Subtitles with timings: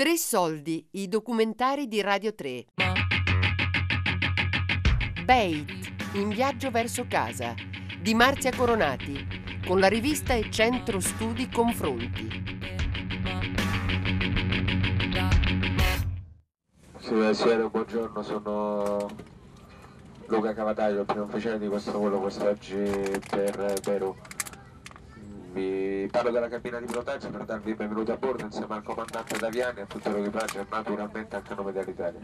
[0.00, 2.68] Tre soldi, i documentari di Radio 3.
[5.26, 5.70] Bait,
[6.14, 7.52] in viaggio verso casa,
[8.00, 12.30] di Marzia Coronati, con la rivista e Centro Studi Confronti.
[16.96, 19.06] Sì, buonasera, buongiorno, sono
[20.28, 24.16] Luca Cavataglio, il primo ufficiale di questo volo quest'oggi per Beru.
[25.52, 29.36] Vi parlo della cabina di pilotaggio per darvi il benvenuto a bordo insieme al comandante
[29.36, 32.20] Daviani e a tutto l'equipaggio e naturalmente anche a nome dell'Italia.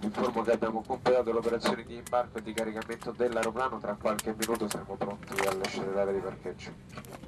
[0.00, 4.96] Informo che abbiamo completato l'operazione di imbarco e di caricamento dell'aeroplano, tra qualche minuto saremo
[4.96, 6.72] pronti a lasciare l'area di parcheggio.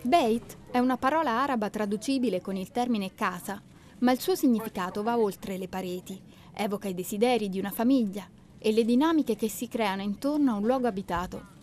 [0.03, 3.63] Beit è una parola araba traducibile con il termine casa,
[3.99, 6.21] ma il suo significato va oltre le pareti,
[6.55, 8.29] evoca i desideri di una famiglia
[8.59, 11.55] e le dinamiche che si creano intorno a un luogo abitato.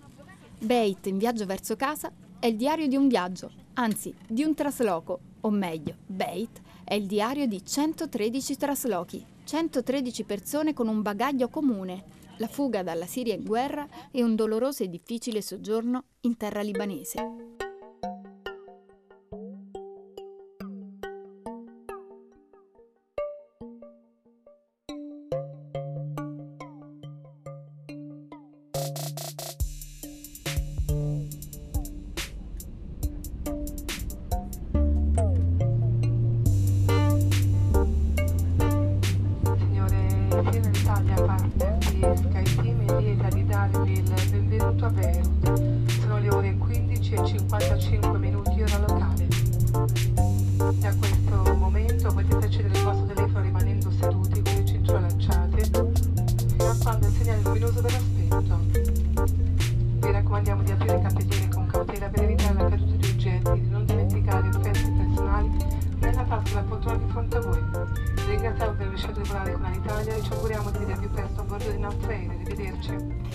[0.58, 2.10] Beit in viaggio verso casa
[2.44, 7.06] è il diario di un viaggio, anzi di un trasloco, o meglio, Beit è il
[7.06, 12.04] diario di 113 traslochi, 113 persone con un bagaglio comune,
[12.40, 17.53] la fuga dalla Siria in guerra e un doloroso e difficile soggiorno in terra libanese.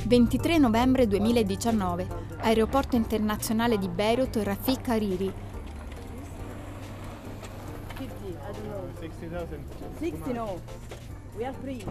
[0.07, 2.07] 23 novembre 2019,
[2.39, 5.33] aeroporto internazionale di Beirut, Rafik Hariri.
[9.99, 10.61] 60, no.
[11.37, 11.85] We are free.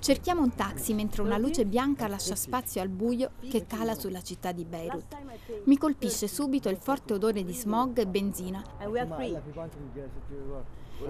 [0.00, 4.50] Cerchiamo un taxi mentre una luce bianca lascia spazio al buio che cala sulla città
[4.52, 5.16] di Beirut.
[5.64, 8.64] Mi colpisce subito il forte odore di smog e benzina.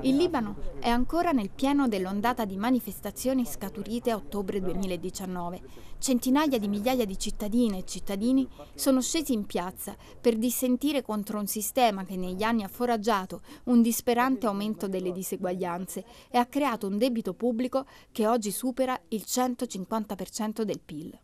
[0.03, 5.61] Il Libano è ancora nel pieno dell'ondata di manifestazioni scaturite a ottobre 2019.
[5.99, 11.47] Centinaia di migliaia di cittadine e cittadini sono scesi in piazza per dissentire contro un
[11.47, 16.97] sistema che negli anni ha foraggiato un disperante aumento delle diseguaglianze e ha creato un
[16.97, 21.19] debito pubblico che oggi supera il 150% del PIL.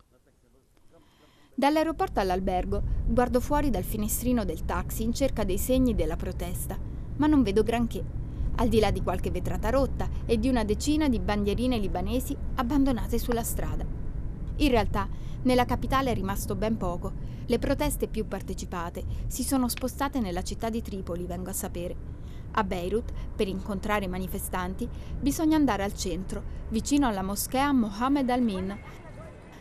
[1.54, 6.78] Dall'aeroporto all'albergo guardo fuori dal finestrino del taxi in cerca dei segni della protesta,
[7.16, 8.24] ma non vedo granché
[8.56, 13.18] al di là di qualche vetrata rotta e di una decina di bandierine libanesi abbandonate
[13.18, 13.84] sulla strada.
[14.56, 15.08] In realtà,
[15.42, 17.12] nella capitale è rimasto ben poco.
[17.46, 22.14] Le proteste più partecipate si sono spostate nella città di Tripoli, vengo a sapere.
[22.52, 24.88] A Beirut, per incontrare i manifestanti,
[25.20, 28.76] bisogna andare al centro, vicino alla moschea Mohammed al-Min,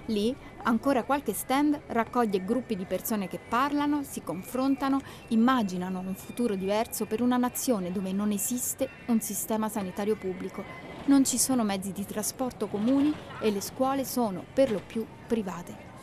[0.08, 5.00] Lì ancora qualche stand raccoglie gruppi di persone che parlano, si confrontano,
[5.30, 10.64] immaginano un futuro diverso per una nazione dove non esiste un sistema sanitario pubblico,
[11.06, 15.94] non ci sono mezzi di trasporto comuni e le scuole sono per lo più private.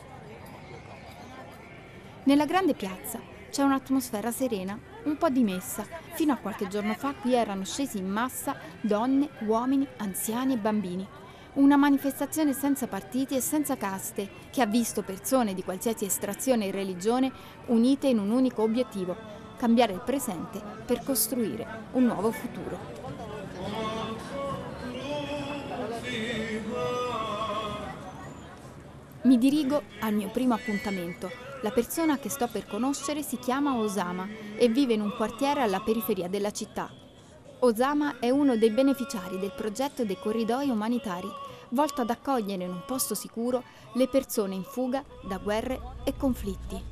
[2.25, 3.21] Nella grande piazza
[3.51, 5.85] c'è un'atmosfera serena, un po' dimessa.
[6.15, 11.07] Fino a qualche giorno fa qui erano scesi in massa donne, uomini, anziani e bambini
[11.55, 16.71] una manifestazione senza partiti e senza caste, che ha visto persone di qualsiasi estrazione e
[16.71, 17.31] religione
[17.67, 19.15] unite in un unico obiettivo,
[19.59, 22.79] cambiare il presente per costruire un nuovo futuro.
[29.25, 31.31] Mi dirigo al mio primo appuntamento.
[31.63, 34.27] La persona che sto per conoscere si chiama Osama
[34.57, 36.91] e vive in un quartiere alla periferia della città,
[37.65, 41.29] Osama è uno dei beneficiari del progetto dei corridoi umanitari,
[41.73, 43.63] volto ad accogliere in un posto sicuro
[43.95, 46.91] le persone in fuga da guerre e conflitti.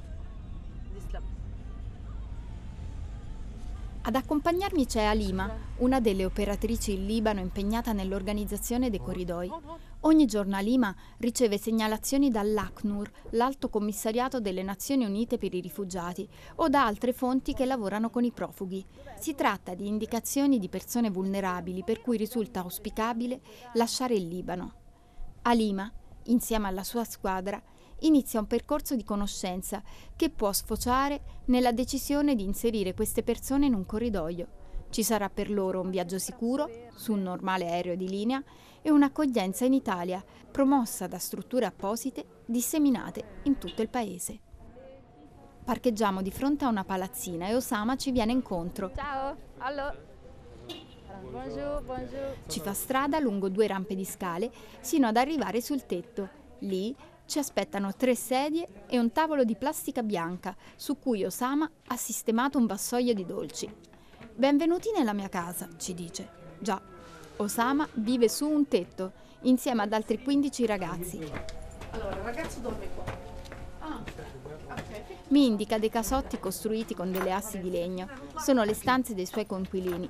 [4.02, 5.48] Ad accompagnarmi c'è Alima,
[5.78, 9.50] una delle operatrici in Libano impegnata nell'organizzazione dei corridoi.
[10.04, 16.26] Ogni giorno Alima riceve segnalazioni dall'ACNUR, l'Alto Commissariato delle Nazioni Unite per i Rifugiati,
[16.56, 18.82] o da altre fonti che lavorano con i profughi.
[19.18, 23.42] Si tratta di indicazioni di persone vulnerabili per cui risulta auspicabile
[23.74, 24.72] lasciare il Libano.
[25.42, 25.92] Alima,
[26.24, 27.62] insieme alla sua squadra,
[28.00, 29.82] inizia un percorso di conoscenza
[30.16, 34.59] che può sfociare nella decisione di inserire queste persone in un corridoio.
[34.90, 38.42] Ci sarà per loro un viaggio sicuro su un normale aereo di linea
[38.82, 44.40] e un'accoglienza in Italia promossa da strutture apposite disseminate in tutto il paese.
[45.62, 48.90] Parcheggiamo di fronte a una palazzina e Osama ci viene incontro.
[48.94, 50.08] Ciao, allora.
[51.22, 52.34] Buongiorno, buongiorno.
[52.48, 54.50] Ci fa strada lungo due rampe di scale
[54.80, 56.28] sino ad arrivare sul tetto.
[56.60, 56.96] Lì
[57.26, 62.58] ci aspettano tre sedie e un tavolo di plastica bianca su cui Osama ha sistemato
[62.58, 63.72] un vassoio di dolci.
[64.34, 66.28] Benvenuti nella mia casa, ci dice.
[66.58, 66.80] Già,
[67.36, 69.12] Osama vive su un tetto
[69.42, 71.18] insieme ad altri 15 ragazzi.
[71.90, 73.04] Allora, il ragazzo dorme qua.
[73.80, 74.02] Ah.
[75.28, 78.08] Mi indica dei casotti costruiti con delle assi di legno.
[78.38, 80.08] Sono le stanze dei suoi coinquilini.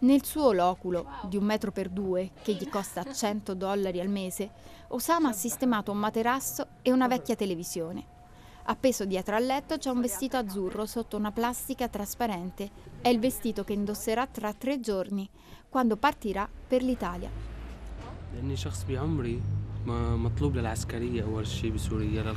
[0.00, 4.50] Nel suo loculo, di un metro per due, che gli costa 100 dollari al mese,
[4.88, 8.18] Osama ha sistemato un materasso e una vecchia televisione.
[8.64, 12.70] Appeso dietro al letto c'è un vestito azzurro sotto una plastica trasparente.
[13.00, 15.28] È il vestito che indosserà tra tre giorni,
[15.68, 17.30] quando partirà per l'Italia.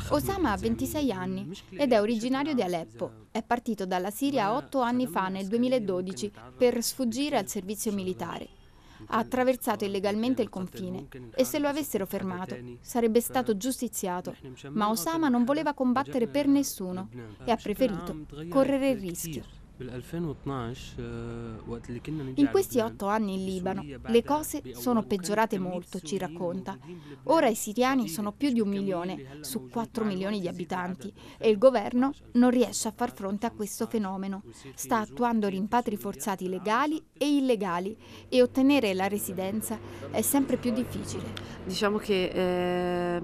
[0.09, 3.27] Osama ha 26 anni ed è originario di Aleppo.
[3.29, 8.47] È partito dalla Siria otto anni fa, nel 2012, per sfuggire al servizio militare.
[9.07, 14.35] Ha attraversato illegalmente il confine e se lo avessero fermato sarebbe stato giustiziato.
[14.69, 17.09] Ma Osama non voleva combattere per nessuno
[17.45, 19.61] e ha preferito correre il rischio.
[22.35, 26.77] In questi otto anni in Libano le cose sono peggiorate molto, ci racconta.
[27.23, 31.57] Ora i siriani sono più di un milione su 4 milioni di abitanti e il
[31.57, 34.43] governo non riesce a far fronte a questo fenomeno.
[34.75, 37.97] Sta attuando rimpatri forzati legali e illegali
[38.29, 39.79] e ottenere la residenza
[40.11, 41.23] è sempre più difficile.
[41.65, 43.19] Diciamo che eh,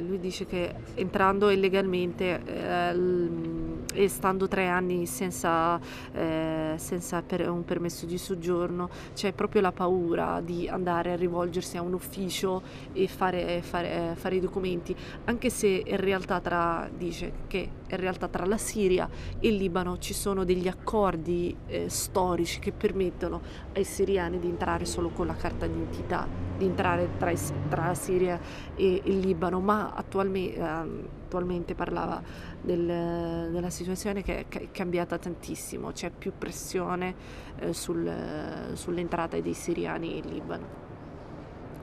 [0.00, 2.42] lui dice che eh, entrando illegalmente...
[2.44, 3.57] Eh,
[3.94, 5.80] e stando tre anni senza,
[6.12, 11.76] eh, senza per- un permesso di soggiorno c'è proprio la paura di andare a rivolgersi
[11.76, 12.62] a un ufficio
[12.92, 14.94] e fare, fare- fare i documenti,
[15.24, 19.08] anche se in realtà tra, dice che in realtà tra la Siria
[19.40, 23.40] e il Libano ci sono degli accordi eh, storici che permettono
[23.74, 26.26] ai siriani di entrare solo con la carta d'identità,
[26.56, 27.32] di entrare tra,
[27.68, 28.38] tra la Siria
[28.74, 32.21] e il Libano, ma attualme- ehm, attualmente parlava
[32.61, 37.15] del- della situazione che è ca- è cambiata tantissimo, c'è più pressione
[37.59, 40.65] eh, sul- sull'entrata dei siriani in Libano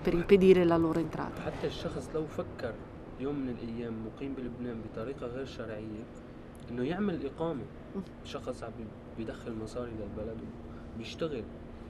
[0.02, 1.40] per impedire la loro entrata.
[1.42, 2.74] حتى الشخص لو فكر
[3.20, 6.04] يوم من الايام مقيم بلبنان بطريقه غير شرعيه
[6.70, 7.64] انه يعمل اقامه
[7.96, 8.02] مم.
[8.24, 8.86] شخص عم بي-
[9.18, 10.38] بيدخل مصاري للبلد
[10.96, 11.44] وبيشتغل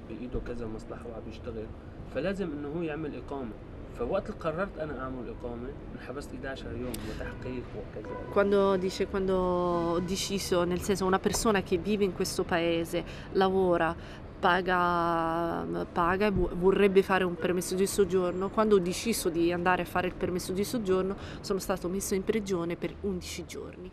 [0.08, 1.66] بايده كذا مصلحه وعم بيشتغل
[2.14, 3.52] فلازم انه هو يعمل اقامه
[3.98, 10.00] فوقت اللي قررت انا اعمل اقامه انحبست 11 يوم وتحقيق وكذا Quando dice quando ho
[10.00, 13.94] deciso, nel senso una persona che vive in questo paese, lavora,
[14.40, 19.82] paga, paga e vu- vorrebbe fare un permesso di soggiorno, quando ho deciso di andare
[19.82, 23.90] a fare il permesso di soggiorno sono stato messo in prigione per 11 giorni.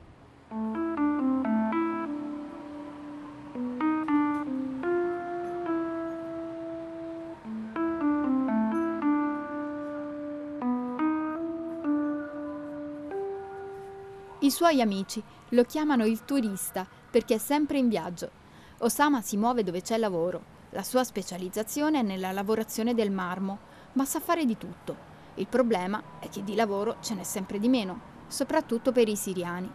[14.72, 18.30] Suoi amici lo chiamano il turista perché è sempre in viaggio.
[18.78, 20.60] Osama si muove dove c'è lavoro.
[20.70, 23.58] La sua specializzazione è nella lavorazione del marmo,
[23.92, 25.10] ma sa fare di tutto.
[25.34, 29.70] Il problema è che di lavoro ce n'è sempre di meno, soprattutto per i siriani.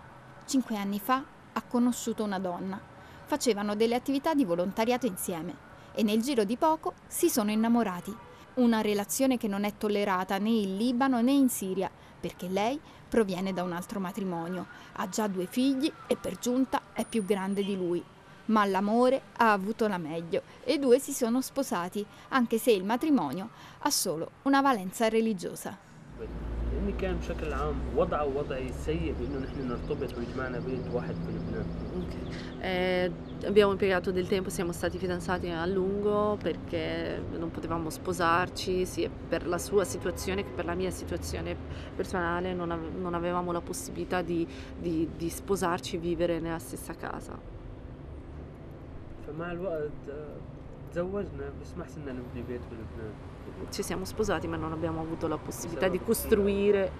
[0.46, 1.24] Cinque anni fa
[1.54, 2.82] ha conosciuto una donna.
[3.26, 8.16] Facevano delle attività di volontariato insieme e nel giro di poco si sono innamorati.
[8.56, 11.92] Una relazione che non è tollerata né in Libano né in Siria,
[12.28, 17.06] perché lei proviene da un altro matrimonio, ha già due figli e per giunta è
[17.06, 18.04] più grande di lui.
[18.48, 22.84] Ma l'amore ha avuto la meglio e i due si sono sposati, anche se il
[22.84, 26.47] matrimonio ha solo una valenza religiosa.
[26.87, 31.67] لاني كان بشكل عام وضعه وضعي سيء بانه نحن نرتبط ويجمعنا بيت واحد في لبنان
[32.03, 32.15] Ok.
[32.65, 33.11] Eh,
[33.47, 39.47] abbiamo impiegato del tempo, siamo stati fidanzati a lungo perché non potevamo sposarci, sia per
[39.47, 41.55] la sua situazione che per la mia situazione
[41.97, 44.47] personale non, ave- non avevamo la possibilità di,
[44.79, 47.35] di- di sposarci e vivere nella stessa casa.
[49.27, 50.37] فمع الوقت آه،
[50.93, 53.13] تزوجنا بس ما حسنا نبني بيت بلبنان
[53.70, 56.92] Ci siamo sposati ma non abbiamo avuto la possibilità di costruire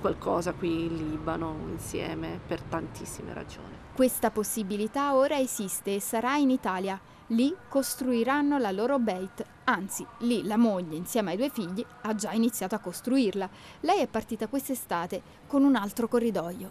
[0.00, 3.74] qualcosa qui in Libano insieme per tantissime ragioni.
[3.94, 7.00] Questa possibilità ora esiste e sarà in Italia.
[7.30, 12.30] Lì costruiranno la loro Beit, anzi lì la moglie insieme ai due figli ha già
[12.30, 13.48] iniziato a costruirla.
[13.80, 16.70] Lei è partita quest'estate con un altro corridoio.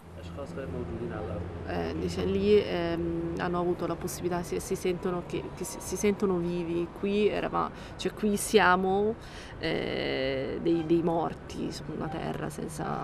[1.66, 5.96] Eh, dice, lì ehm, hanno avuto la possibilità, si, si, sentono, che, che si, si
[5.96, 9.14] sentono, vivi, qui, eravamo, cioè, qui siamo
[9.58, 12.96] eh, dei, dei, morti su una terra senza,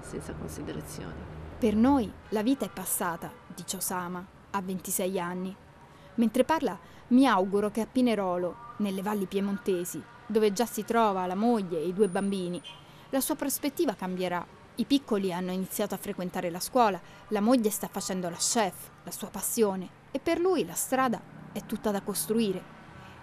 [0.00, 1.40] senza considerazioni.
[1.58, 5.56] Per noi la vita è passata, dice Osama, a 26 anni.
[6.22, 11.34] Mentre parla, mi auguro che a Pinerolo, nelle valli piemontesi, dove già si trova la
[11.34, 12.62] moglie e i due bambini,
[13.10, 14.46] la sua prospettiva cambierà.
[14.76, 19.10] I piccoli hanno iniziato a frequentare la scuola, la moglie sta facendo la chef, la
[19.10, 22.62] sua passione, e per lui la strada è tutta da costruire.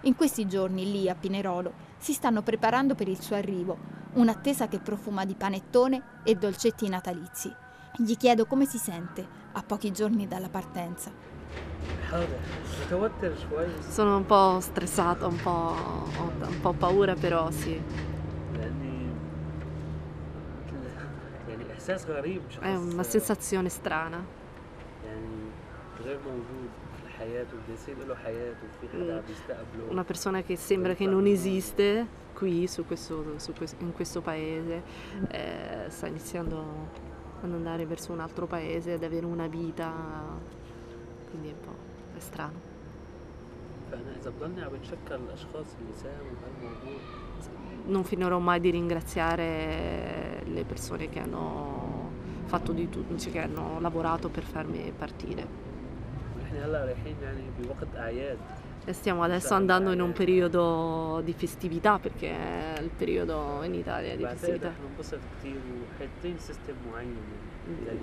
[0.02, 3.78] In questi giorni lì a Pinerolo si stanno preparando per il suo arrivo,
[4.12, 7.50] un'attesa che profuma di panettone e dolcetti natalizi.
[7.96, 11.10] Gli chiedo come si sente a pochi giorni dalla partenza
[12.11, 12.39] حاضر
[12.85, 15.73] متوتر شوي Sono un po' stressata, un po',
[16.19, 17.79] ho un po' paura, però sì,
[18.53, 19.09] لاني
[21.49, 24.23] يعني احساس غريب شخص è una sensazione strana.
[25.05, 25.35] يعني
[26.05, 26.69] غير موجود
[27.03, 29.23] في حياته بده يصير له حياته وفي حدا Mm.
[29.23, 33.91] عم يستقبله Una persona che sembra che non esiste qui, su questo, su quest- in
[33.93, 34.81] questo paese,
[35.29, 36.57] eh, sta iniziando
[37.43, 39.89] ad andare verso un altro paese, ad avere una vita,
[41.29, 41.75] quindi è un po'
[42.17, 42.59] è strano.
[43.91, 46.99] فانا اذا بضلني عم بتشكر الاشخاص اللي ساهموا بهالموضوع
[47.87, 52.09] Non finirò mai di ringraziare le persone che hanno
[52.45, 55.45] fatto di tutto, cioè che hanno lavorato per farmi partire.
[56.35, 58.37] ونحن هلا رايحين يعني بوقت اعياد
[58.90, 64.16] e stiamo adesso andando in un periodo di festività perché è il periodo in Italia
[64.16, 64.72] di festività.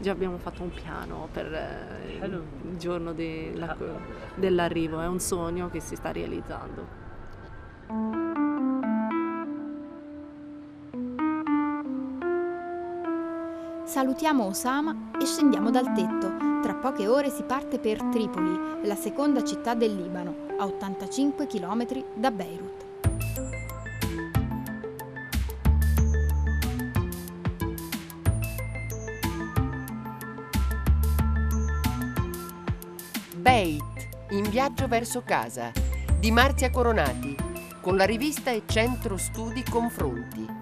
[0.00, 3.52] già abbiamo fatto un piano per eh, il giorno de-
[4.34, 8.21] dell'arrivo, è un sogno che si sta realizzando.
[13.92, 16.34] Salutiamo Osama e scendiamo dal tetto.
[16.62, 22.02] Tra poche ore si parte per Tripoli, la seconda città del Libano, a 85 km
[22.14, 22.84] da Beirut.
[33.36, 33.82] Bait,
[34.30, 35.70] in viaggio verso casa,
[36.18, 37.36] di Marzia Coronati,
[37.82, 40.61] con la rivista e centro studi Confronti.